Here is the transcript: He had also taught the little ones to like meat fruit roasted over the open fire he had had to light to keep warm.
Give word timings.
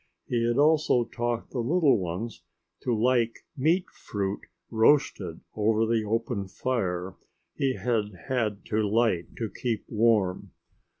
He 0.25 0.43
had 0.47 0.57
also 0.57 1.03
taught 1.05 1.51
the 1.51 1.59
little 1.59 1.99
ones 1.99 2.41
to 2.81 2.91
like 2.99 3.45
meat 3.55 3.87
fruit 3.91 4.39
roasted 4.71 5.41
over 5.55 5.85
the 5.85 6.03
open 6.03 6.47
fire 6.47 7.13
he 7.53 7.75
had 7.75 8.05
had 8.27 8.65
to 8.69 8.77
light 8.81 9.35
to 9.35 9.47
keep 9.47 9.85
warm. 9.87 10.53